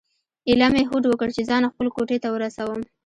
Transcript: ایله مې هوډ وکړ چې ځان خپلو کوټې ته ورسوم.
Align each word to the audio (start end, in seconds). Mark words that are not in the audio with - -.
ایله 0.47 0.67
مې 0.73 0.83
هوډ 0.89 1.03
وکړ 1.07 1.29
چې 1.35 1.41
ځان 1.49 1.63
خپلو 1.71 1.89
کوټې 1.95 2.17
ته 2.23 2.29
ورسوم. 2.31 2.79